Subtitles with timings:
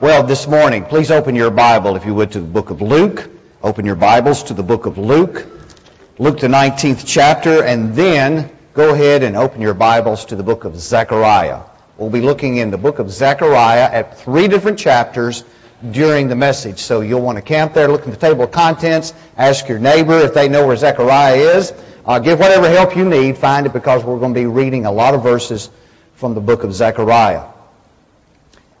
[0.00, 3.28] Well, this morning, please open your Bible, if you would, to the book of Luke.
[3.64, 5.44] Open your Bibles to the book of Luke,
[6.20, 10.64] Luke the 19th chapter, and then go ahead and open your Bibles to the book
[10.64, 11.62] of Zechariah.
[11.96, 15.42] We'll be looking in the book of Zechariah at three different chapters
[15.90, 16.78] during the message.
[16.78, 20.20] So you'll want to camp there, look at the table of contents, ask your neighbor
[20.20, 21.72] if they know where Zechariah is.
[22.04, 23.36] Uh, give whatever help you need.
[23.36, 25.68] Find it because we're going to be reading a lot of verses
[26.14, 27.46] from the book of Zechariah.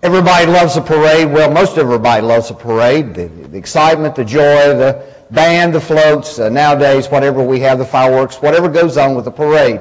[0.00, 1.32] Everybody loves a parade.
[1.32, 3.14] Well, most everybody loves a parade.
[3.14, 6.38] The, the excitement, the joy, the band, the floats.
[6.38, 9.80] Uh, nowadays, whatever we have, the fireworks, whatever goes on with the parade.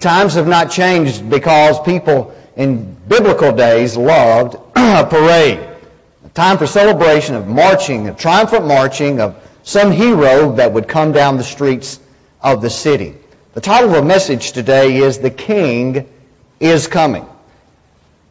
[0.00, 5.58] Times have not changed because people in biblical days loved a parade.
[6.24, 11.12] A time for celebration of marching, of triumphant marching of some hero that would come
[11.12, 12.00] down the streets
[12.40, 13.16] of the city.
[13.52, 16.08] The title of the message today is The King
[16.58, 17.26] is Coming.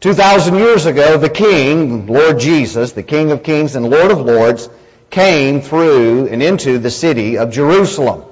[0.00, 4.68] 2,000 years ago, the King, Lord Jesus, the King of Kings and Lord of Lords,
[5.10, 8.22] came through and into the city of Jerusalem.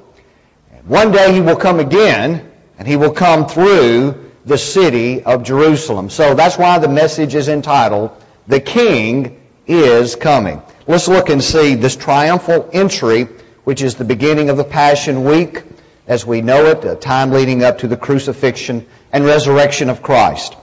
[0.84, 6.08] One day he will come again, and he will come through the city of Jerusalem.
[6.08, 8.12] So that's why the message is entitled,
[8.46, 10.62] The King is Coming.
[10.86, 13.24] Let's look and see this triumphal entry,
[13.64, 15.64] which is the beginning of the Passion Week,
[16.06, 20.54] as we know it, a time leading up to the crucifixion and resurrection of Christ.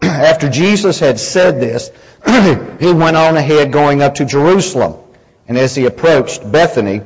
[0.02, 1.90] after Jesus had said this,
[2.80, 4.96] he went on ahead going up to Jerusalem.
[5.48, 7.02] And as he approached Bethany,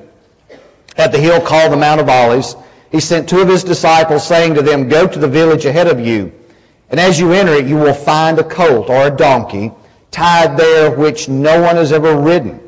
[0.97, 2.57] at the hill called the Mount of Olives,
[2.91, 5.99] he sent two of his disciples, saying to them, Go to the village ahead of
[5.99, 6.33] you,
[6.91, 9.73] and as you enter it, you will find a colt or a donkey
[10.13, 12.61] tied there which no one has ever ridden.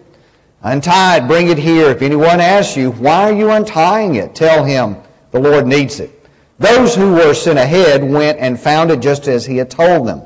[0.62, 1.91] Untie it, bring it here.
[1.91, 4.34] If anyone asks you, Why are you untying it?
[4.34, 4.97] Tell him,
[5.30, 6.10] The Lord needs it.
[6.58, 10.22] Those who were sent ahead went and found it just as he had told them.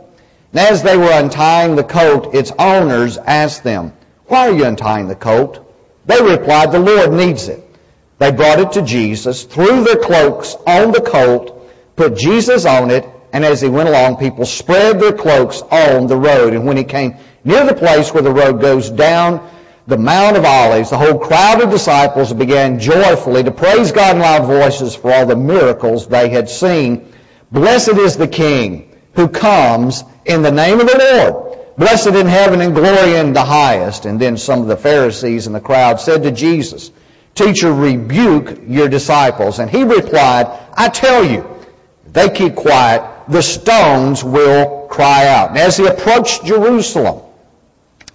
[0.53, 3.93] And as they were untying the colt, its owners asked them,
[4.27, 5.67] Why are you untying the colt?
[6.07, 7.65] They replied, The Lord needs it.
[8.19, 13.09] They brought it to Jesus, threw their cloaks on the colt, put Jesus on it,
[13.33, 16.53] and as he went along, people spread their cloaks on the road.
[16.53, 19.49] And when he came near the place where the road goes down
[19.91, 24.23] the Mount of Olives, the whole crowd of disciples began joyfully to praise God in
[24.23, 27.13] loud voices for all the miracles they had seen.
[27.53, 31.59] Blessed is the King who comes in the name of the Lord.
[31.77, 34.07] Blessed in heaven and glory in the highest.
[34.07, 36.91] And then some of the Pharisees in the crowd said to Jesus,
[37.35, 39.59] Teacher, rebuke your disciples.
[39.59, 41.47] And he replied, I tell you,
[42.07, 45.51] if they keep quiet, the stones will cry out.
[45.51, 47.23] And as he approached Jerusalem,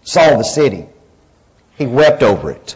[0.04, 0.88] saw the city,
[1.78, 2.76] he wept over it.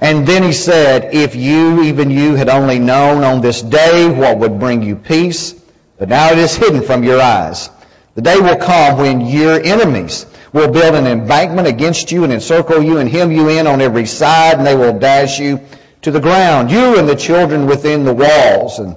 [0.00, 4.38] And then he said, if you, even you, had only known on this day what
[4.38, 5.54] would bring you peace,
[5.98, 7.70] but now it is hidden from your eyes.
[8.14, 12.82] The day will come when your enemies will build an embankment against you and encircle
[12.82, 15.60] you and hem you in on every side, and they will dash you
[16.02, 18.78] to the ground, you and the children within the walls.
[18.78, 18.96] And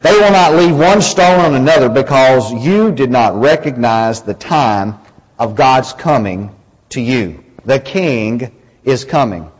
[0.00, 4.98] they will not leave one stone on another because you did not recognize the time
[5.38, 6.54] of God's coming
[6.90, 7.43] to you.
[7.64, 8.52] The king
[8.84, 9.50] is coming.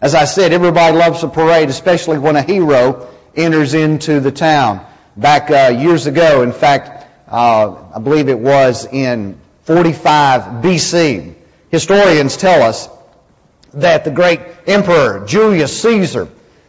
[0.00, 4.84] As I said, everybody loves a parade, especially when a hero enters into the town.
[5.16, 11.34] Back uh, years ago, in fact, uh, I believe it was in 45 BC,
[11.70, 12.88] historians tell us
[13.72, 16.28] that the great emperor Julius Caesar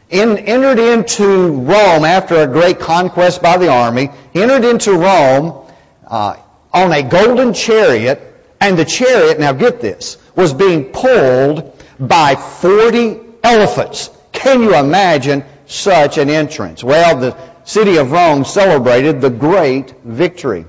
[0.09, 4.09] in, entered into Rome after a great conquest by the army.
[4.33, 5.65] Entered into Rome
[6.07, 6.37] uh,
[6.73, 8.21] on a golden chariot,
[8.61, 14.09] and the chariot, now get this, was being pulled by 40 elephants.
[14.31, 16.83] Can you imagine such an entrance?
[16.83, 20.65] Well, the city of Rome celebrated the great victory.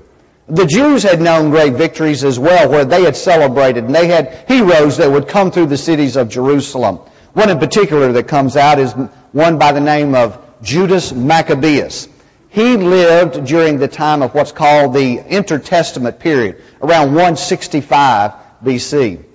[0.47, 4.45] The Jews had known great victories as well where they had celebrated and they had
[4.47, 6.99] heroes that would come through the cities of Jerusalem.
[7.33, 12.07] One in particular that comes out is one by the name of Judas Maccabeus.
[12.49, 18.31] He lived during the time of what's called the intertestament period, around 165
[18.63, 19.26] BC.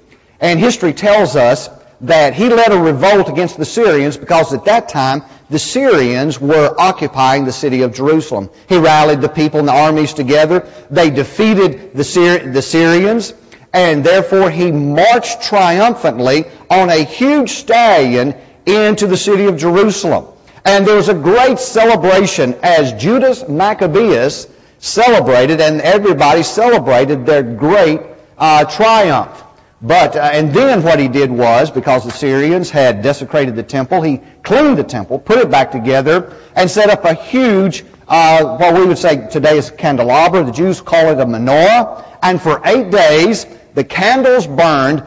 [0.43, 1.71] And history tells us
[2.03, 6.75] that he led a revolt against the Syrians because at that time the Syrians were
[6.77, 8.51] occupying the city of Jerusalem.
[8.69, 10.69] He rallied the people and the armies together.
[10.91, 13.33] They defeated the, Syri- the Syrians
[13.73, 18.35] and therefore he marched triumphantly on a huge stallion
[18.67, 20.27] into the city of Jerusalem.
[20.65, 28.01] And there was a great celebration as Judas Maccabeus celebrated and everybody celebrated their great
[28.37, 29.43] uh, triumph.
[29.83, 34.01] But, uh, and then what he did was, because the Syrians had desecrated the temple,
[34.01, 38.75] he cleaned the temple, put it back together, and set up a huge, uh, what
[38.75, 40.45] we would say today is candelabra.
[40.45, 42.07] The Jews call it a menorah.
[42.23, 43.45] And for eight days,
[43.75, 45.05] the candles burned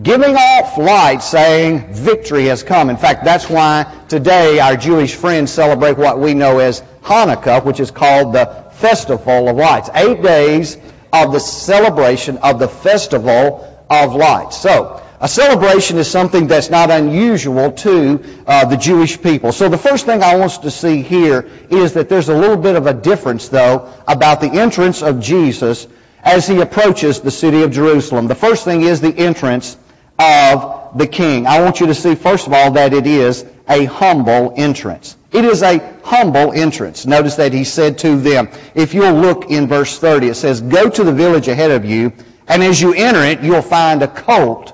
[0.00, 2.90] giving off light saying victory has come.
[2.90, 7.80] In fact, that's why today our Jewish friends celebrate what we know as Hanukkah, which
[7.80, 9.88] is called the Festival of Lights.
[9.94, 10.76] Eight days
[11.12, 14.58] of the celebration of the Festival of Lights.
[14.58, 19.50] So, a celebration is something that's not unusual to uh, the Jewish people.
[19.50, 22.76] So the first thing I want to see here is that there's a little bit
[22.76, 25.88] of a difference, though, about the entrance of Jesus
[26.22, 28.28] as he approaches the city of Jerusalem.
[28.28, 29.76] The first thing is the entrance
[30.20, 31.46] of the king.
[31.46, 35.16] I want you to see, first of all, that it is a humble entrance.
[35.32, 37.06] It is a humble entrance.
[37.06, 40.88] Notice that he said to them, if you'll look in verse 30, it says, Go
[40.88, 42.12] to the village ahead of you,
[42.48, 44.72] and as you enter it, you'll find a colt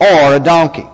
[0.00, 0.86] or a donkey.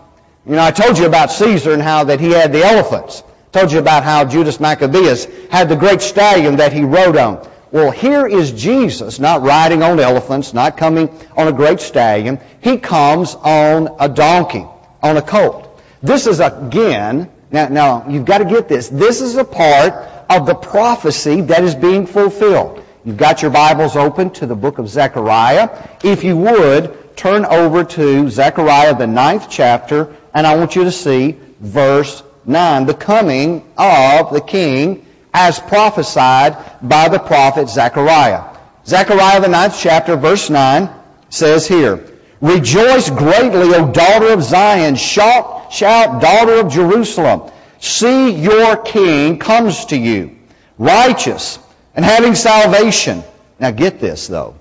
[0.46, 3.22] You know, I told you about Caesar and how that he had the elephants.
[3.22, 7.48] I told you about how Judas Maccabeus had the great stallion that he rode on.
[7.70, 12.40] Well, here is Jesus, not riding on elephants, not coming on a great stallion.
[12.60, 14.66] He comes on a donkey,
[15.02, 15.82] on a colt.
[16.02, 18.88] This is again, now, now you've got to get this.
[18.88, 19.92] This is a part
[20.30, 22.84] of the prophecy that is being fulfilled.
[23.08, 25.88] You've got your Bibles open to the book of Zechariah.
[26.05, 30.93] If you would, turn over to Zechariah, the ninth chapter, and I want you to
[30.93, 38.55] see verse 9, the coming of the king as prophesied by the prophet Zechariah.
[38.84, 40.90] Zechariah, the ninth chapter, verse 9
[41.31, 42.12] says here,
[42.43, 44.96] Rejoice greatly, O daughter of Zion.
[44.96, 47.50] Shout, shout, daughter of Jerusalem.
[47.81, 50.37] See, your king comes to you,
[50.76, 51.58] righteous
[51.98, 53.24] and having salvation.
[53.58, 54.54] Now get this, though.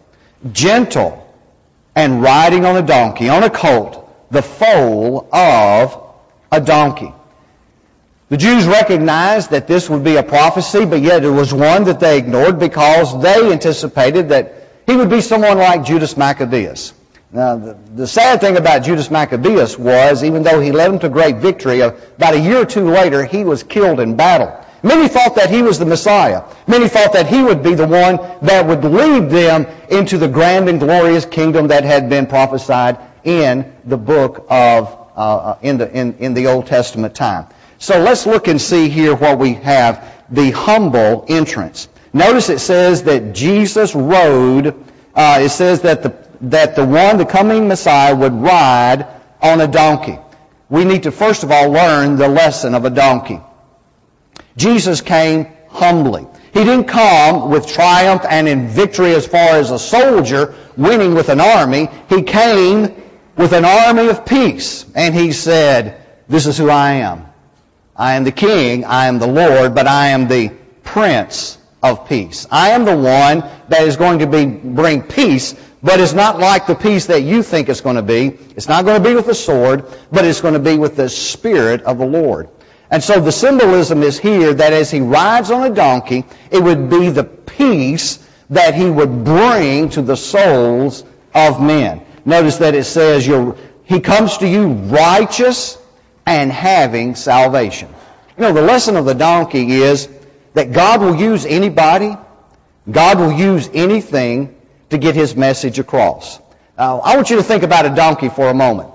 [0.54, 1.24] Gentle
[1.96, 6.16] and riding on a donkey, on a colt, the foal of
[6.52, 7.14] a donkey.
[8.30, 12.00] The Jews recognized that this would be a prophecy, but yet it was one that
[12.00, 14.56] they ignored because they anticipated that
[14.88, 16.92] he would be someone like Judas Maccabeus.
[17.32, 21.10] Now, the, the sad thing about Judas Maccabeus was, even though he led them to
[21.10, 24.66] great victory, about a year or two later, he was killed in battle.
[24.84, 26.44] Many thought that he was the Messiah.
[26.68, 30.70] Many thought that he would be the one that would lead them into the grand
[30.70, 36.18] and glorious kingdom that had been prophesied in the book of, uh, in, the, in,
[36.20, 37.48] in the Old Testament time.
[37.80, 41.88] So let's look and see here what we have, the humble entrance.
[42.14, 44.68] Notice it says that Jesus rode,
[45.16, 49.08] uh, it says that the, that the one, the coming Messiah, would ride
[49.42, 50.18] on a donkey.
[50.70, 53.40] We need to first of all learn the lesson of a donkey.
[54.58, 56.28] Jesus came humbly.
[56.54, 61.30] He didn't come with triumph and in victory as far as a soldier winning with
[61.30, 61.88] an army.
[62.10, 63.04] He came
[63.38, 64.86] with an army of peace.
[64.96, 67.26] And he said, this is who I am.
[67.96, 70.52] I am the king, I am the Lord, but I am the
[70.84, 72.48] prince of peace.
[72.52, 76.68] I am the one that is going to be, bring peace, but it's not like
[76.68, 78.38] the peace that you think it's going to be.
[78.56, 81.10] It's not going to be with the sword, but it's going to be with the
[81.10, 82.50] Spirit of the Lord.
[82.90, 86.90] And so the symbolism is here that as he rides on a donkey, it would
[86.90, 91.04] be the peace that he would bring to the souls
[91.34, 92.06] of men.
[92.26, 93.26] Notice that it says
[93.84, 95.78] he comes to you righteous
[96.26, 97.90] and having salvation.
[98.38, 100.10] You know, the lesson of the donkey is
[100.54, 102.16] that God will use anybody,
[102.90, 104.56] God will use anything
[104.90, 106.40] to get his message across.
[106.78, 108.92] Uh, I want you to think about a donkey for a moment.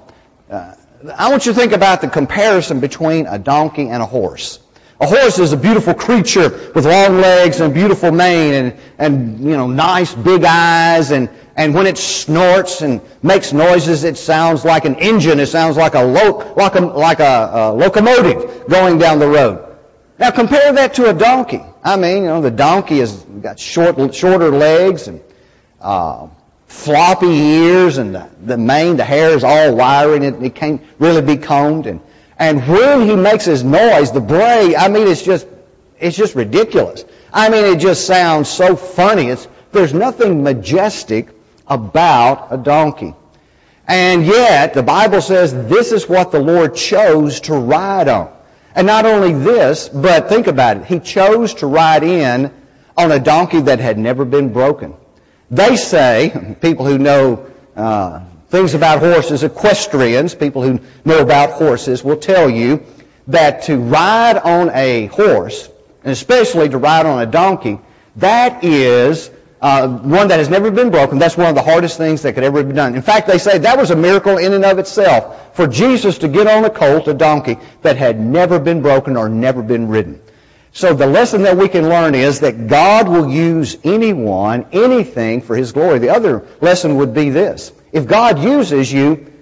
[0.50, 0.74] Uh,
[1.16, 4.60] I want you to think about the comparison between a donkey and a horse.
[5.00, 9.40] A horse is a beautiful creature with long legs and a beautiful mane and, and
[9.40, 11.10] you know, nice big eyes.
[11.10, 15.40] And, and when it snorts and makes noises, it sounds like an engine.
[15.40, 19.76] It sounds like a, lo- like a, like a, a locomotive going down the road.
[20.20, 21.62] Now compare that to a donkey.
[21.82, 25.20] I mean, you know, the donkey has got short, shorter legs and
[25.80, 26.28] uh,
[26.72, 30.82] floppy ears and the, the mane, the hair is all wiry and it, it can't
[30.98, 31.86] really be combed.
[31.86, 32.00] And,
[32.38, 35.46] and when he makes his noise, the bray, I mean, it's just,
[36.00, 37.04] it's just ridiculous.
[37.32, 39.28] I mean, it just sounds so funny.
[39.28, 41.28] It's, there's nothing majestic
[41.68, 43.14] about a donkey.
[43.86, 48.32] And yet, the Bible says this is what the Lord chose to ride on.
[48.74, 50.84] And not only this, but think about it.
[50.86, 52.52] He chose to ride in
[52.96, 54.94] on a donkey that had never been broken.
[55.52, 62.02] They say, people who know uh, things about horses, equestrians, people who know about horses,
[62.02, 62.82] will tell you
[63.28, 65.68] that to ride on a horse,
[66.04, 67.78] and especially to ride on a donkey,
[68.16, 69.30] that is
[69.60, 71.18] uh, one that has never been broken.
[71.18, 72.94] That's one of the hardest things that could ever be done.
[72.94, 76.28] In fact, they say that was a miracle in and of itself for Jesus to
[76.28, 80.18] get on a colt, a donkey, that had never been broken or never been ridden.
[80.72, 85.54] So the lesson that we can learn is that God will use anyone, anything for
[85.54, 85.98] His glory.
[85.98, 87.72] The other lesson would be this.
[87.92, 89.32] If God uses you,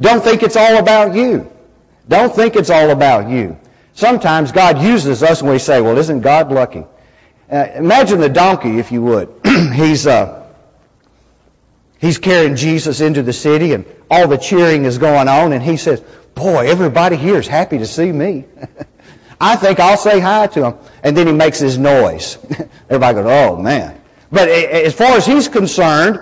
[0.00, 1.50] Don't think it's all about you.
[2.08, 3.58] Don't think it's all about you.
[3.92, 6.84] Sometimes God uses us and we say, well, isn't God lucky?
[7.50, 9.28] Uh, imagine the donkey, if you would.
[9.74, 10.46] he's, uh,
[11.98, 15.76] he's carrying Jesus into the city and all the cheering is going on and he
[15.76, 16.00] says,
[16.34, 18.46] boy, everybody here is happy to see me.
[19.40, 20.74] I think I'll say hi to him.
[21.02, 22.36] And then he makes his noise.
[22.90, 24.00] everybody goes, oh man.
[24.30, 26.20] But as far as he's concerned,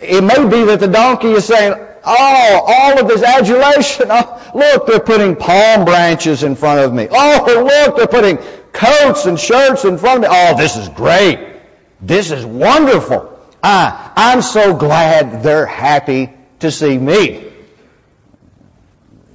[0.00, 4.06] it may be that the donkey is saying, oh, all of this adulation.
[4.10, 7.08] Oh, look, they're putting palm branches in front of me.
[7.10, 8.38] Oh, look, they're putting
[8.72, 10.36] coats and shirts in front of me.
[10.38, 11.56] Oh, this is great.
[12.00, 13.38] This is wonderful.
[13.62, 17.52] I, I'm so glad they're happy to see me.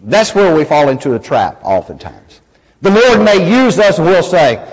[0.03, 2.20] That's where we fall into a trap oftentimes.
[2.81, 4.67] The Lord may use us and we'll say,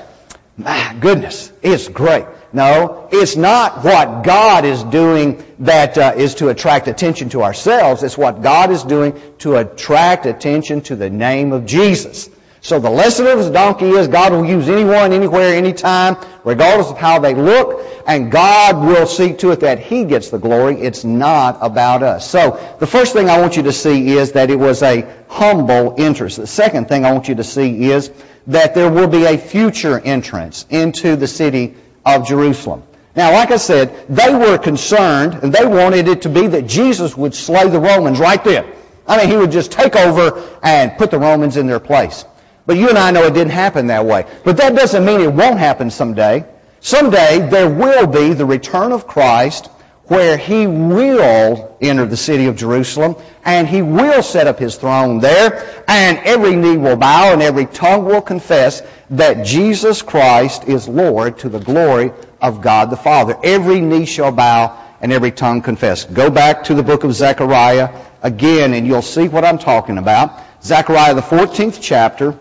[0.56, 2.24] my goodness, it's great.
[2.52, 8.02] No, it's not what God is doing that uh, is to attract attention to ourselves.
[8.02, 12.30] It's what God is doing to attract attention to the name of Jesus.
[12.60, 16.98] So the lesson of his donkey is God will use anyone, anywhere, anytime, regardless of
[16.98, 20.80] how they look, and God will see to it that he gets the glory.
[20.80, 22.28] It's not about us.
[22.28, 25.94] So the first thing I want you to see is that it was a humble
[25.98, 26.36] entrance.
[26.36, 28.10] The second thing I want you to see is
[28.48, 32.82] that there will be a future entrance into the city of Jerusalem.
[33.14, 37.16] Now, like I said, they were concerned and they wanted it to be that Jesus
[37.16, 38.72] would slay the Romans right there.
[39.06, 42.24] I mean, he would just take over and put the Romans in their place.
[42.68, 44.26] But you and I know it didn't happen that way.
[44.44, 46.44] But that doesn't mean it won't happen someday.
[46.80, 49.68] Someday there will be the return of Christ
[50.04, 55.20] where he will enter the city of Jerusalem and he will set up his throne
[55.20, 60.86] there and every knee will bow and every tongue will confess that Jesus Christ is
[60.86, 63.34] Lord to the glory of God the Father.
[63.42, 66.04] Every knee shall bow and every tongue confess.
[66.04, 70.38] Go back to the book of Zechariah again and you'll see what I'm talking about.
[70.62, 72.38] Zechariah the 14th chapter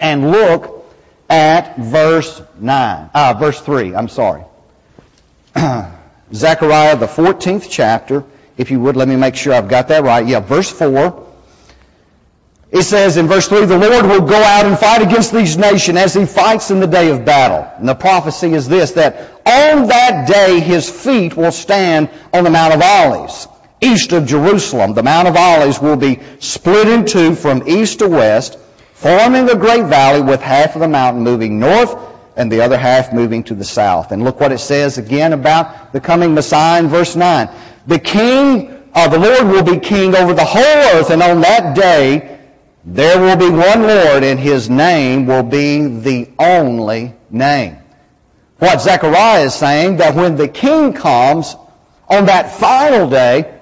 [0.00, 0.86] and look
[1.28, 4.44] at verse 9, uh, verse 3, I'm sorry.
[6.32, 8.24] Zechariah the 14th chapter,
[8.56, 10.26] if you would, let me make sure I've got that right.
[10.26, 11.26] Yeah, verse 4.
[12.70, 15.96] It says in verse 3, the Lord will go out and fight against these nations
[15.96, 17.66] as he fights in the day of battle.
[17.78, 22.50] And the prophecy is this, that on that day his feet will stand on the
[22.50, 23.48] Mount of Olives,
[23.80, 24.92] east of Jerusalem.
[24.92, 28.58] The Mount of Olives will be split in two from east to west,
[29.00, 31.96] forming the great valley with half of the mountain moving north
[32.36, 34.10] and the other half moving to the south.
[34.10, 37.48] And look what it says again about the coming Messiah in verse 9.
[37.86, 41.76] The king, uh, the Lord will be king over the whole earth, and on that
[41.76, 42.38] day
[42.84, 47.76] there will be one Lord, and his name will be the only name.
[48.58, 51.54] What Zechariah is saying, that when the king comes
[52.08, 53.60] on that final day,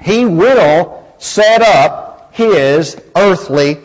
[0.00, 3.78] he will set up his earthly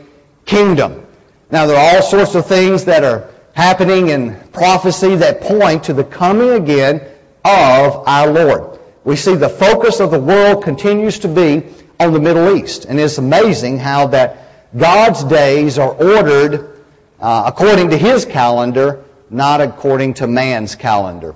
[0.51, 1.07] kingdom.
[1.49, 5.93] Now, there are all sorts of things that are happening in prophecy that point to
[5.93, 7.01] the coming again
[7.43, 8.79] of our Lord.
[9.03, 11.63] We see the focus of the world continues to be
[11.99, 12.85] on the Middle East.
[12.85, 16.83] And it's amazing how that God's days are ordered
[17.19, 21.35] uh, according to His calendar, not according to man's calendar.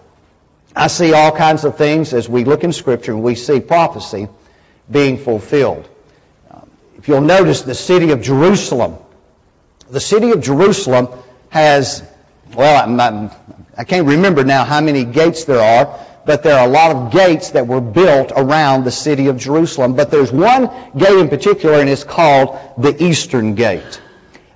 [0.76, 4.28] I see all kinds of things as we look in Scripture and we see prophecy
[4.92, 5.88] being fulfilled.
[6.52, 8.98] Um, if you'll notice, the city of Jerusalem,
[9.90, 11.08] the city of Jerusalem
[11.50, 12.04] has,
[12.56, 13.32] well, I'm, I'm,
[13.78, 16.96] I can not remember now how many gates there are, but there are a lot
[16.96, 19.96] of gates that were built around the city of Jerusalem.
[19.96, 24.02] But there's one gate in particular, and it's called the Eastern Gate.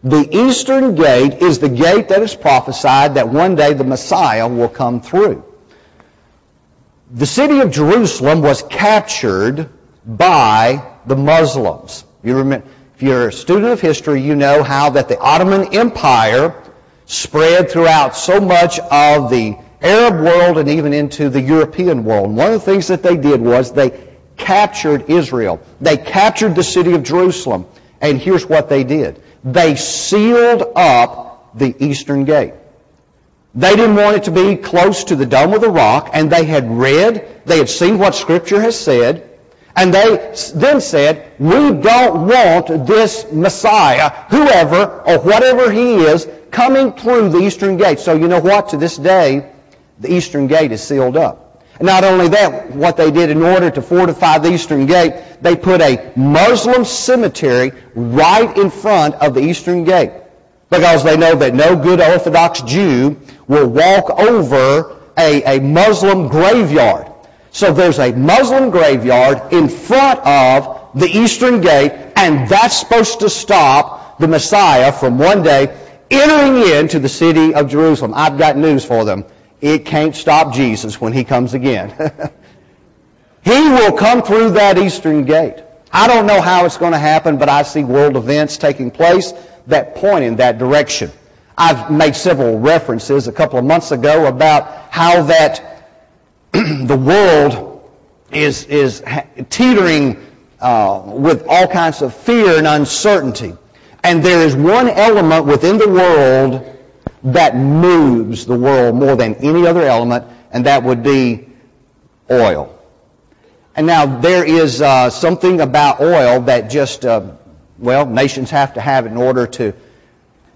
[0.04, 4.70] The Eastern Gate is the gate that is prophesied that one day the Messiah will
[4.70, 5.44] come through.
[7.12, 9.70] The city of Jerusalem was captured
[10.06, 12.06] by the Muslims.
[12.24, 12.68] You remember,
[13.00, 16.54] if you're a student of history, you know how that the Ottoman Empire
[17.06, 22.36] spread throughout so much of the Arab world and even into the European world.
[22.36, 23.98] One of the things that they did was they
[24.36, 25.62] captured Israel.
[25.80, 27.68] They captured the city of Jerusalem.
[28.02, 29.24] And here's what they did.
[29.46, 32.54] They sealed up the eastern gate.
[33.56, 36.44] They didn't want it to be close to the Dome of the Rock, and they
[36.44, 39.29] had read, they had seen what Scripture has said,
[39.80, 46.92] and they then said, we don't want this Messiah, whoever or whatever he is, coming
[46.92, 48.00] through the eastern gate.
[48.00, 48.70] So you know what?
[48.70, 49.50] To this day,
[49.98, 51.64] the eastern gate is sealed up.
[51.78, 55.56] And not only that, what they did in order to fortify the eastern gate, they
[55.56, 60.12] put a Muslim cemetery right in front of the eastern gate.
[60.70, 63.18] Because they know that no good Orthodox Jew
[63.48, 67.09] will walk over a, a Muslim graveyard.
[67.52, 73.30] So there's a Muslim graveyard in front of the eastern gate, and that's supposed to
[73.30, 75.76] stop the Messiah from one day
[76.12, 78.14] entering into the city of Jerusalem.
[78.16, 79.26] I've got news for them.
[79.62, 81.90] It can't stop Jesus when he comes again.
[83.44, 85.64] he will come through that eastern gate.
[85.92, 89.34] I don't know how it's going to happen, but I see world events taking place
[89.68, 91.12] that point in that direction.
[91.58, 95.79] I've made several references a couple of months ago about how that
[96.52, 97.90] the world
[98.32, 99.04] is, is
[99.50, 100.26] teetering
[100.60, 103.56] uh, with all kinds of fear and uncertainty.
[104.04, 106.78] And there is one element within the world
[107.24, 111.50] that moves the world more than any other element, and that would be
[112.32, 112.76] oil.
[113.76, 117.32] And now there is uh, something about oil that just, uh,
[117.78, 119.74] well, nations have to have in order to,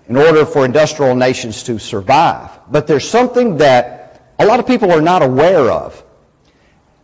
[0.08, 2.50] in order for industrial nations to survive.
[2.70, 4.03] But there's something that
[4.40, 6.04] a lot of people are not aware of.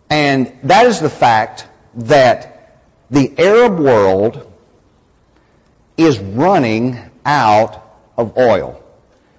[0.09, 2.79] And that is the fact that
[3.11, 4.51] the Arab world
[5.97, 7.83] is running out
[8.17, 8.83] of oil.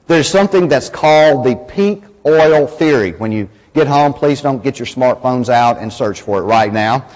[0.07, 3.13] There's something that's called the peak oil theory.
[3.13, 6.73] When you get home, please don't get your smartphones out and search for it right
[6.73, 7.07] now.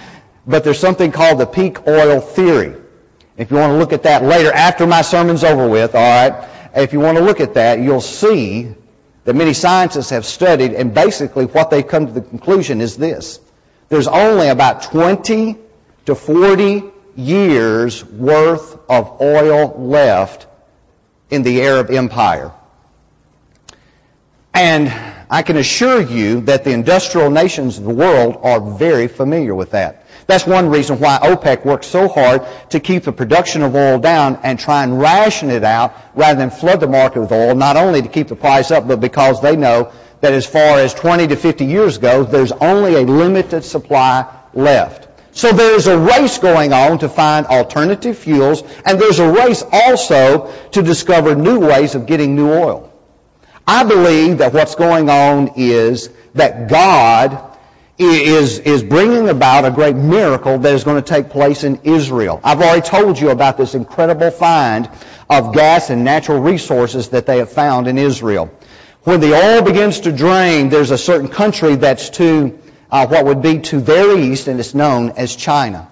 [0.47, 2.81] But there's something called the peak oil theory.
[3.37, 6.49] If you want to look at that later, after my sermon's over with, all right,
[6.77, 8.75] if you want to look at that, you'll see
[9.25, 13.41] that many scientists have studied, and basically what they've come to the conclusion is this.
[13.89, 15.57] There's only about 20
[16.07, 16.85] to 40
[17.17, 20.47] years worth of oil left
[21.31, 22.53] in the Arab Empire.
[24.53, 24.89] And
[25.31, 29.73] I can assure you that the industrial nations of the world are very familiar with
[29.73, 30.04] that.
[30.27, 34.41] That's one reason why OPEC works so hard to keep the production of oil down
[34.43, 38.03] and try and ration it out rather than flood the market with oil, not only
[38.03, 41.37] to keep the price up, but because they know that as far as 20 to
[41.37, 45.09] 50 years ago, there's only a limited supply left.
[45.37, 50.53] So there's a race going on to find alternative fuels, and there's a race also
[50.71, 52.93] to discover new ways of getting new oil.
[53.67, 57.54] I believe that what's going on is that God
[57.99, 62.41] is, is bringing about a great miracle that is going to take place in Israel.
[62.43, 64.91] I've already told you about this incredible find
[65.31, 68.53] of gas and natural resources that they have found in Israel.
[69.05, 72.59] When the oil begins to drain, there's a certain country that's to
[72.91, 75.91] uh, what would be to their east, and it's known as China.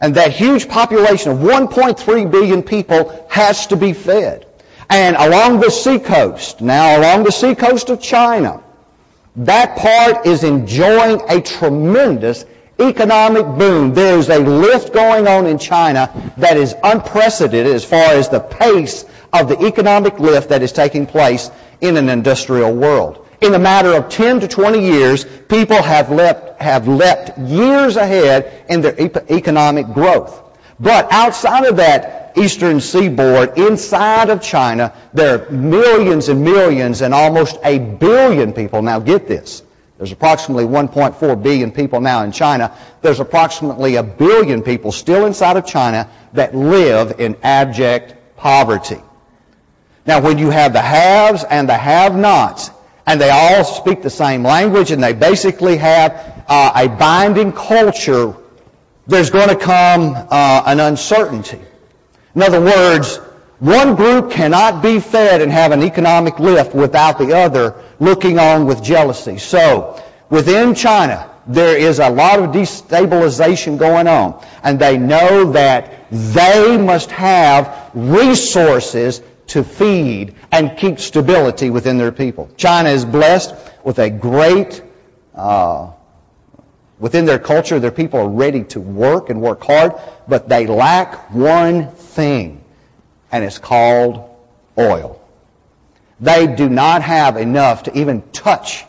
[0.00, 4.46] And that huge population of 1.3 billion people has to be fed.
[4.88, 8.62] And along the seacoast, now along the seacoast of China,
[9.38, 12.44] that part is enjoying a tremendous
[12.78, 13.94] economic boom.
[13.94, 19.04] There's a lift going on in China that is unprecedented as far as the pace
[19.32, 23.94] of the economic lift that is taking place in an industrial world in a matter
[23.94, 28.98] of 10 to 20 years, people have leapt, have leapt years ahead in their
[29.30, 30.42] economic growth.
[30.80, 37.12] But outside of that eastern seaboard, inside of China, there are millions and millions and
[37.12, 38.82] almost a billion people.
[38.82, 39.62] Now get this.
[39.96, 42.72] There's approximately 1.4 billion people now in China.
[43.02, 49.02] There's approximately a billion people still inside of China that live in abject poverty.
[50.06, 52.70] Now when you have the haves and the have-nots
[53.08, 58.34] and they all speak the same language, and they basically have uh, a binding culture,
[59.08, 61.60] there's going to come uh, an uncertainty.
[62.34, 63.16] In other words,
[63.58, 68.66] one group cannot be fed and have an economic lift without the other looking on
[68.66, 69.38] with jealousy.
[69.38, 74.44] So, within China, there is a lot of destabilization going on.
[74.62, 82.12] And they know that they must have resources to feed and keep stability within their
[82.12, 82.50] people.
[82.56, 84.82] China is blessed with a great,
[85.34, 85.92] uh,
[86.98, 89.94] within their culture, their people are ready to work and work hard,
[90.26, 92.64] but they lack one thing,
[93.30, 94.36] and it's called
[94.76, 95.20] oil.
[96.20, 98.84] They do not have enough to even touch.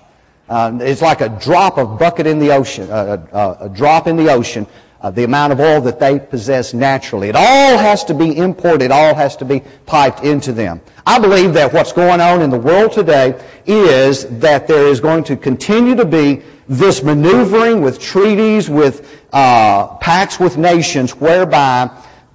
[0.48, 4.18] Uh, it's like a drop of bucket in the ocean, uh, uh a drop in
[4.18, 4.66] the ocean
[5.02, 7.30] uh, the amount of oil that they possess naturally.
[7.30, 8.86] It all has to be imported.
[8.86, 10.82] It all has to be piped into them.
[11.06, 15.26] I believe that what's going on in the world today is that there is going
[15.26, 21.90] to continue to be this maneuvering with treaties, with uh, pacts with nations, whereby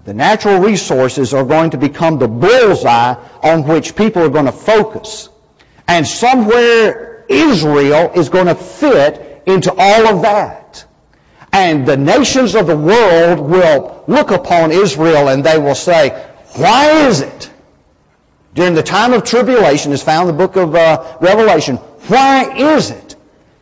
[0.05, 4.53] the natural resources are going to become the bullseye on which people are going to
[4.53, 5.29] focus.
[5.87, 10.64] And somewhere Israel is going to fit into all of that.
[11.55, 16.11] And the nations of the world will look upon Israel and they will say,
[16.57, 17.49] why is it
[18.55, 21.77] during the time of tribulation, as found in the book of uh, Revelation,
[22.09, 23.15] why is it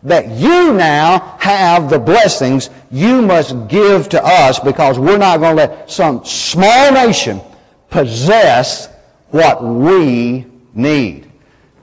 [0.05, 5.59] that you now have the blessings you must give to us because we're not going
[5.59, 7.43] to let some small nation
[7.91, 8.89] possess
[9.29, 11.31] what we need.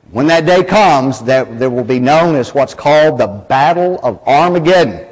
[0.09, 4.27] When that day comes, that there will be known as what's called the Battle of
[4.27, 5.08] Armageddon.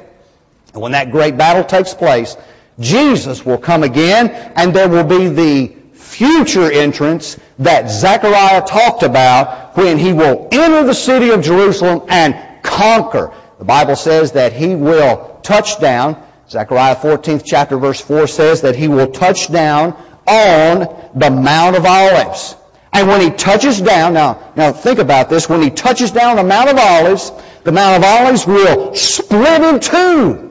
[0.78, 2.36] And when that great battle takes place,
[2.78, 9.76] Jesus will come again, and there will be the future entrance that Zechariah talked about
[9.76, 13.34] when he will enter the city of Jerusalem and conquer.
[13.58, 16.22] The Bible says that he will touch down.
[16.48, 21.84] Zechariah 14th chapter verse 4 says that he will touch down on the Mount of
[21.86, 22.54] Olives.
[22.92, 26.44] And when he touches down, now, now think about this, when he touches down the
[26.44, 27.32] Mount of Olives,
[27.64, 30.47] the Mount of Olives will split in two.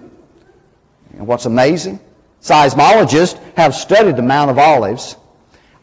[1.17, 1.99] And what's amazing?
[2.41, 5.15] Seismologists have studied the Mount of Olives,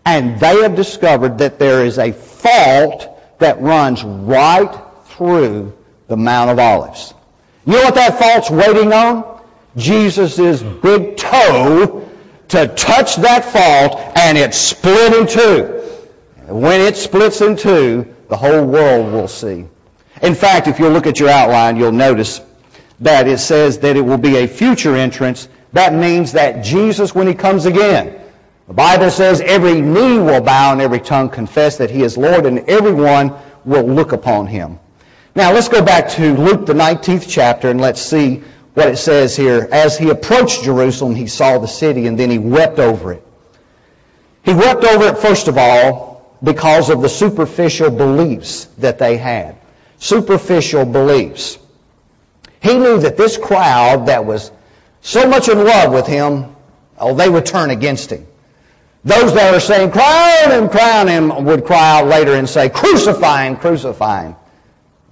[0.07, 3.09] and they have discovered that there is a fault
[3.41, 4.73] that runs right
[5.07, 7.13] through the Mount of Olives.
[7.67, 9.41] You know what that fault's waiting on?
[9.77, 12.09] Jesus' big toe
[12.49, 15.81] to touch that fault, and it split in two.
[16.47, 19.67] When it splits in two, the whole world will see.
[20.23, 22.41] In fact, if you look at your outline, you'll notice
[23.01, 25.49] that it says that it will be a future entrance.
[25.73, 28.21] That means that Jesus, when he comes again,
[28.67, 32.47] the Bible says every knee will bow and every tongue confess that he is Lord
[32.47, 34.79] and everyone will look upon him.
[35.35, 38.43] Now let's go back to Luke the 19th chapter and let's see
[38.75, 39.69] what it says here.
[39.71, 43.27] As he approached Jerusalem, he saw the city and then he wept over it.
[44.45, 49.57] He wept over it, first of all, because of the superficial beliefs that they had.
[49.99, 51.59] Superficial beliefs.
[52.65, 54.51] He knew that this crowd that was
[55.03, 56.57] so much in love with him,
[56.99, 58.27] oh, they would turn against him.
[59.05, 63.49] Those that are saying, crown him, crown him, would cry out later and say, crucify
[63.49, 64.37] him, crucify him.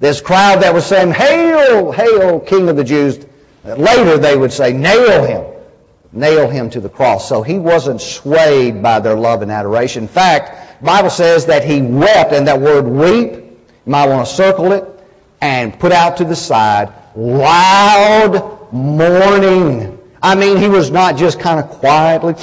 [0.01, 3.19] This crowd that was saying, hail, hail, King of the Jews,
[3.65, 5.45] later they would say, nail him,
[6.11, 7.29] nail him to the cross.
[7.29, 10.05] So he wasn't swayed by their love and adoration.
[10.05, 14.35] In fact, Bible says that he wept, and that word weep, you might want to
[14.35, 14.88] circle it
[15.43, 19.98] and put out to the side, loud mourning.
[20.22, 22.35] I mean, he was not just kind of quietly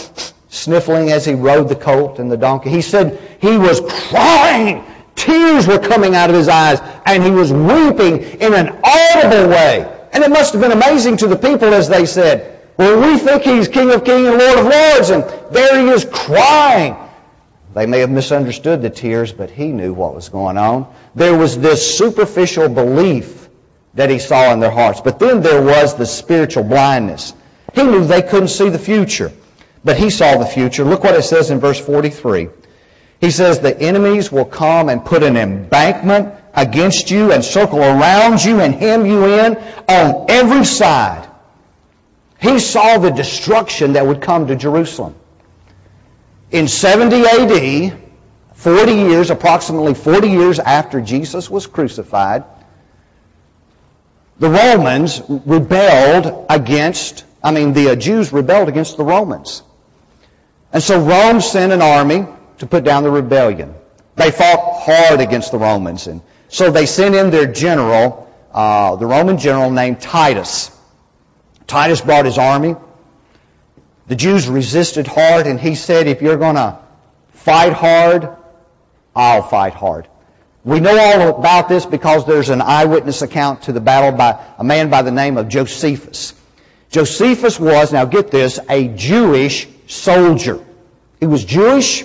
[0.49, 2.69] sniffling as he rode the colt and the donkey.
[2.69, 4.83] He said he was crying.
[5.15, 9.95] Tears were coming out of his eyes, and he was weeping in an audible way.
[10.11, 13.43] And it must have been amazing to the people as they said, well, we think
[13.43, 16.95] he's King of Kings and Lord of Lords, and there he is crying.
[17.75, 20.91] They may have misunderstood the tears, but he knew what was going on.
[21.13, 23.38] There was this superficial belief
[23.93, 25.01] that he saw in their hearts.
[25.01, 27.33] But then there was the spiritual blindness.
[27.73, 29.31] He knew they couldn't see the future,
[29.83, 30.83] but he saw the future.
[30.83, 32.49] Look what it says in verse 43.
[33.19, 38.43] He says, The enemies will come and put an embankment against you and circle around
[38.43, 41.27] you and hem you in on every side.
[42.39, 45.15] He saw the destruction that would come to Jerusalem.
[46.51, 47.99] In 70 AD,
[48.53, 52.43] 40 years, approximately 40 years after Jesus was crucified,
[54.39, 59.63] the Romans rebelled against, I mean, the Jews rebelled against the Romans.
[60.71, 62.25] And so Rome sent an army
[62.59, 63.75] to put down the rebellion.
[64.15, 66.07] They fought hard against the Romans.
[66.07, 70.71] And so they sent in their general, uh, the Roman general named Titus.
[71.67, 72.75] Titus brought his army.
[74.07, 76.79] The Jews resisted hard, and he said, if you're going to
[77.33, 78.29] fight hard,
[79.15, 80.07] I'll fight hard.
[80.65, 84.63] We know all about this because there's an eyewitness account to the battle by a
[84.63, 86.33] man by the name of Josephus.
[86.89, 90.59] Josephus was, now get this, a Jewish soldier.
[91.19, 92.03] He was Jewish,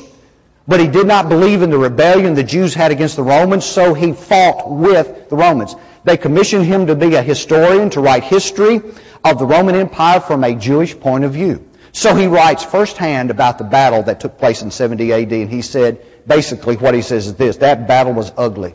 [0.68, 3.92] but he did not believe in the rebellion the Jews had against the Romans, so
[3.92, 5.74] he fought with the Romans.
[6.04, 8.80] They commissioned him to be a historian, to write history
[9.24, 11.64] of the Roman Empire from a Jewish point of view.
[11.94, 15.62] So he writes firsthand about the battle that took place in 70 AD, and he
[15.62, 18.74] said, basically what he says is this, that battle was ugly.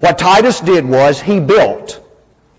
[0.00, 2.04] What Titus did was he built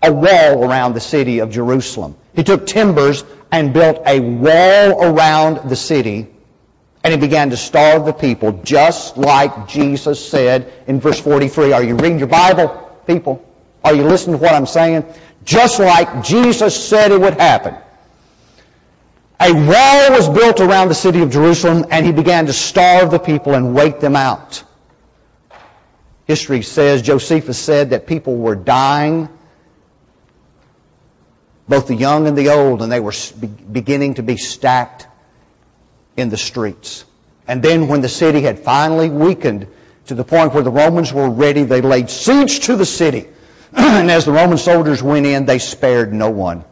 [0.02, 2.16] a wall around the city of Jerusalem.
[2.34, 6.28] He took timbers and built a wall around the city,
[7.04, 11.74] and he began to starve the people, just like Jesus said in verse 43.
[11.74, 12.68] Are you reading your Bible,
[13.06, 13.44] people?
[13.84, 15.04] Are you listening to what I'm saying?
[15.44, 17.76] Just like Jesus said it would happen.
[19.38, 23.18] A wall was built around the city of Jerusalem, and he began to starve the
[23.18, 24.64] people and wait them out.
[26.24, 29.28] History says, Josephus said that people were dying,
[31.68, 33.12] both the young and the old, and they were
[33.70, 35.06] beginning to be stacked
[36.16, 37.04] in the streets.
[37.46, 39.68] And then when the city had finally weakened
[40.06, 43.28] to the point where the Romans were ready, they laid siege to the city.
[43.72, 46.64] and as the Roman soldiers went in, they spared no one.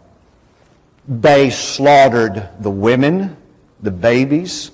[1.07, 3.37] They slaughtered the women,
[3.81, 4.71] the babies,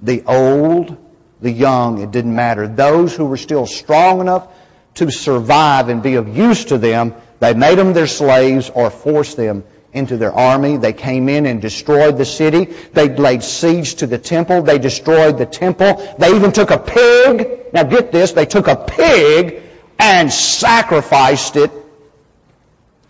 [0.00, 0.96] the old,
[1.40, 2.00] the young.
[2.00, 2.66] It didn't matter.
[2.66, 4.48] Those who were still strong enough
[4.94, 9.36] to survive and be of use to them, they made them their slaves or forced
[9.36, 10.78] them into their army.
[10.78, 12.64] They came in and destroyed the city.
[12.64, 14.62] They laid siege to the temple.
[14.62, 16.16] They destroyed the temple.
[16.18, 17.72] They even took a pig.
[17.74, 18.32] Now get this.
[18.32, 19.62] They took a pig
[19.98, 21.70] and sacrificed it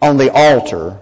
[0.02, 1.00] on the altar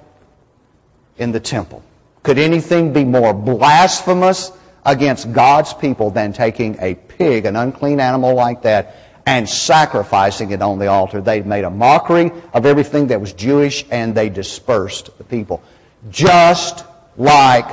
[1.16, 1.82] in the temple.
[2.22, 4.52] Could anything be more blasphemous
[4.84, 10.62] against God's people than taking a pig, an unclean animal like that, and sacrificing it
[10.62, 11.20] on the altar.
[11.20, 15.62] They made a mockery of everything that was Jewish and they dispersed the people.
[16.10, 16.84] Just
[17.16, 17.68] like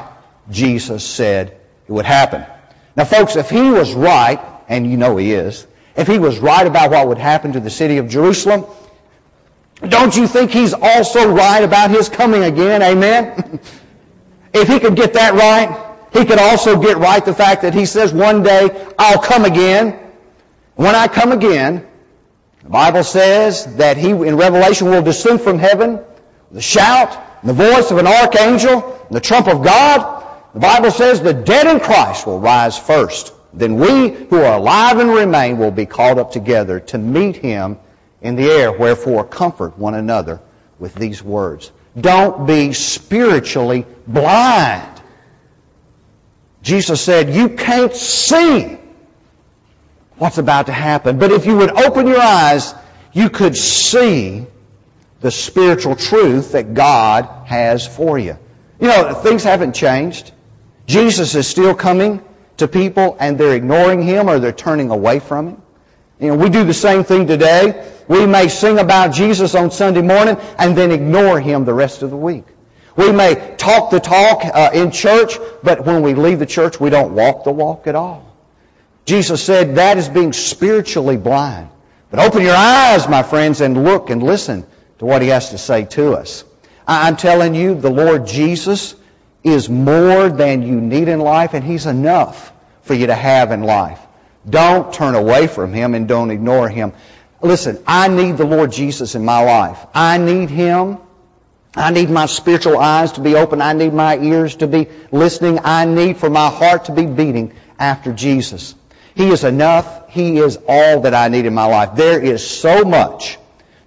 [0.52, 2.45] Jesus said it would happen.
[2.95, 6.67] Now folks, if he was right, and you know he is, if he was right
[6.67, 8.65] about what would happen to the city of Jerusalem,
[9.87, 12.81] don't you think he's also right about his coming again?
[12.81, 13.59] Amen?
[14.53, 17.85] if he could get that right, he could also get right the fact that he
[17.85, 19.97] says one day, I'll come again.
[20.75, 21.85] When I come again,
[22.63, 25.99] the Bible says that he, in Revelation, will descend from heaven
[26.51, 30.25] the shout, the voice of an archangel, and the trump of God.
[30.53, 33.33] The Bible says the dead in Christ will rise first.
[33.53, 37.77] Then we who are alive and remain will be called up together to meet him
[38.21, 38.71] in the air.
[38.71, 40.39] Wherefore, comfort one another
[40.77, 41.71] with these words.
[41.99, 45.01] Don't be spiritually blind.
[46.62, 48.77] Jesus said, you can't see
[50.17, 51.17] what's about to happen.
[51.17, 52.73] But if you would open your eyes,
[53.13, 54.45] you could see
[55.21, 58.38] the spiritual truth that God has for you.
[58.79, 60.32] You know, things haven't changed.
[60.86, 62.23] Jesus is still coming
[62.58, 65.62] to people and they're ignoring Him or they're turning away from Him.
[66.19, 67.89] You know, we do the same thing today.
[68.08, 72.10] We may sing about Jesus on Sunday morning and then ignore Him the rest of
[72.10, 72.45] the week.
[72.95, 76.89] We may talk the talk uh, in church, but when we leave the church, we
[76.89, 78.25] don't walk the walk at all.
[79.05, 81.69] Jesus said that is being spiritually blind.
[82.12, 84.65] But open your eyes, my friends, and look and listen
[84.97, 86.43] to what he has to say to us.
[86.86, 88.95] I'm telling you, the Lord Jesus
[89.43, 92.51] is more than you need in life, and he's enough
[92.82, 93.99] for you to have in life.
[94.47, 96.93] Don't turn away from him and don't ignore him.
[97.41, 99.86] Listen, I need the Lord Jesus in my life.
[99.93, 100.99] I need him
[101.75, 103.62] I need my spiritual eyes to be open.
[103.62, 105.60] I need my ears to be listening.
[105.63, 108.73] I need for my heart to be beating after Jesus.
[109.15, 110.10] He is enough.
[110.10, 111.95] He is all that I need in my life.
[111.95, 113.38] There is so much.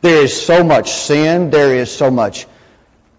[0.00, 1.50] There is so much sin.
[1.50, 2.46] There is so much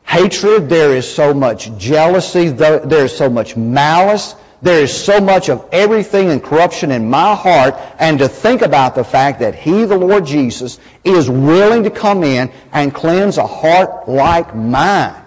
[0.04, 0.69] hatred.
[0.69, 2.50] There is so much jealousy.
[2.50, 4.36] There is so much malice.
[4.63, 8.95] There is so much of everything and corruption in my heart, and to think about
[8.95, 13.45] the fact that He, the Lord Jesus, is willing to come in and cleanse a
[13.45, 15.21] heart like mine.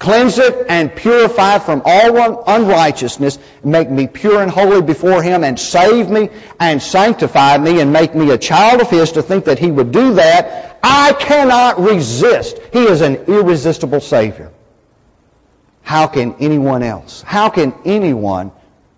[0.00, 5.44] Cleanse it and purify it from all unrighteousness, make me pure and holy before Him,
[5.44, 6.28] and save me
[6.58, 9.92] and sanctify me and make me a child of His to think that He would
[9.92, 10.80] do that.
[10.82, 12.58] I cannot resist.
[12.72, 14.50] He is an irresistible Savior.
[15.92, 17.20] How can anyone else?
[17.20, 18.50] How can anyone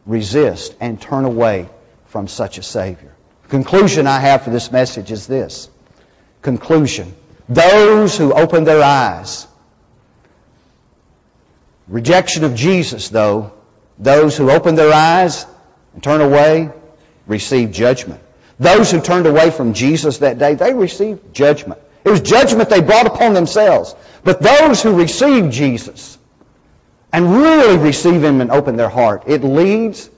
[0.06, 1.68] resist and turn away
[2.06, 3.12] from such a Savior?
[3.48, 5.68] Conclusion I have for this message is this.
[6.40, 7.12] Conclusion.
[7.48, 9.48] Those who open their eyes.
[11.88, 13.52] Rejection of Jesus, though,
[13.98, 15.46] those who open their eyes
[15.94, 16.70] and turn away
[17.26, 18.20] receive judgment.
[18.60, 21.80] Those who turned away from Jesus that day, they received judgment.
[22.04, 23.96] It was judgment they brought upon themselves.
[24.22, 26.18] But those who received Jesus,
[27.14, 29.22] and really receive Him and open their heart.
[29.28, 30.10] It leads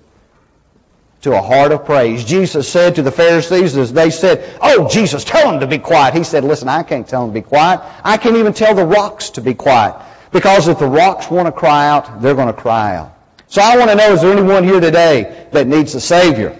[1.20, 2.24] to a heart of praise.
[2.24, 6.14] Jesus said to the Pharisees as they said, Oh, Jesus, tell them to be quiet.
[6.14, 7.82] He said, Listen, I can't tell them to be quiet.
[8.02, 9.94] I can't even tell the rocks to be quiet.
[10.32, 13.14] Because if the rocks want to cry out, they're going to cry out.
[13.48, 16.58] So I want to know, is there anyone here today that needs a Savior?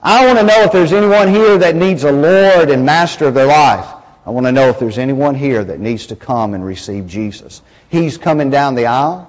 [0.00, 3.34] I want to know if there's anyone here that needs a Lord and Master of
[3.34, 3.86] their life.
[4.24, 7.62] I want to know if there's anyone here that needs to come and receive Jesus.
[7.88, 9.26] He's coming down the aisle.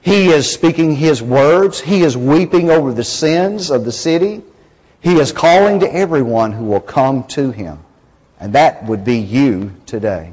[0.00, 1.80] He is speaking His words.
[1.80, 4.42] He is weeping over the sins of the city.
[5.00, 7.78] He is calling to everyone who will come to Him.
[8.38, 10.32] And that would be you today.